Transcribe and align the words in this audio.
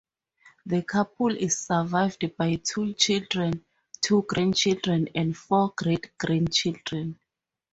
The 0.65 0.81
couple 0.81 1.35
is 1.37 1.59
survived 1.59 2.35
by 2.35 2.55
two 2.55 2.95
children, 2.95 3.63
two 4.01 4.25
grandchildren, 4.27 5.09
and 5.13 5.37
four 5.37 5.73
great 5.77 6.17
grandchildren. 6.17 7.19